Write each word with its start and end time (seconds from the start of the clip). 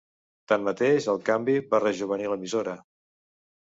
Tanmateix, 0.51 1.09
el 1.15 1.21
canvi 1.29 1.57
va 1.77 1.85
rejovenir 1.87 2.35
l'emissora. 2.35 2.79